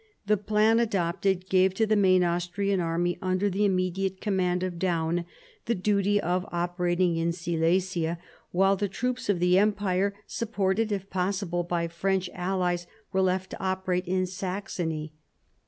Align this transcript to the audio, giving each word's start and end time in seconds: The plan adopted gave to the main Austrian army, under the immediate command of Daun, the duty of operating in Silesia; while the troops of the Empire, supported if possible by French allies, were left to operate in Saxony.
The 0.25 0.35
plan 0.35 0.79
adopted 0.79 1.47
gave 1.47 1.75
to 1.75 1.85
the 1.85 1.95
main 1.95 2.23
Austrian 2.23 2.79
army, 2.79 3.19
under 3.21 3.51
the 3.51 3.65
immediate 3.65 4.19
command 4.19 4.63
of 4.63 4.79
Daun, 4.79 5.25
the 5.65 5.75
duty 5.75 6.19
of 6.19 6.43
operating 6.51 7.17
in 7.17 7.31
Silesia; 7.31 8.17
while 8.49 8.75
the 8.75 8.87
troops 8.87 9.29
of 9.29 9.39
the 9.39 9.59
Empire, 9.59 10.15
supported 10.25 10.91
if 10.91 11.11
possible 11.11 11.61
by 11.63 11.87
French 11.87 12.31
allies, 12.33 12.87
were 13.13 13.21
left 13.21 13.51
to 13.51 13.59
operate 13.63 14.07
in 14.07 14.25
Saxony. 14.25 15.13